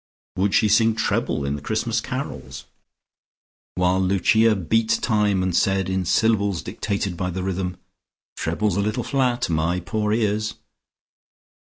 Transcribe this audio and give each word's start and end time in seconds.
Would 0.35 0.55
she 0.55 0.67
sing 0.67 0.95
treble 0.95 1.45
in 1.45 1.55
the 1.55 1.61
Christmas 1.61 2.01
Carols, 2.01 2.65
while 3.75 3.99
Lucia 4.01 4.55
beat 4.55 4.97
time, 4.99 5.43
and 5.43 5.55
said 5.55 5.91
in 5.91 6.05
syllables 6.05 6.63
dictated 6.63 7.15
by 7.15 7.29
the 7.29 7.43
rhythm, 7.43 7.77
"Trebles 8.35 8.77
a 8.77 8.81
little 8.81 9.03
flat! 9.03 9.47
My 9.47 9.79
poor 9.79 10.11
ears!"? 10.11 10.55